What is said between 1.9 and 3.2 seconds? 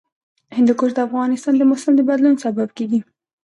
د بدلون سبب کېږي.